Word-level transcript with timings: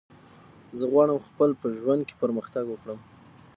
زه 0.79 0.85
غواړم 0.93 1.19
خپل 1.27 1.49
په 1.61 1.67
ژوند 1.77 2.01
کی 2.07 2.15
پرمختګ 2.23 2.65
وکړم 2.69 2.99